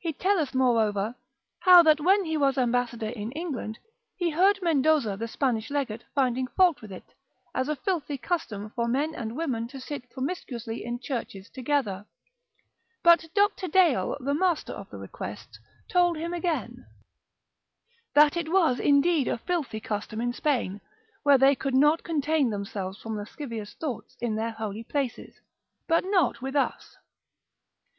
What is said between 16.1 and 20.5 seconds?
him again, that it was indeed a filthy custom in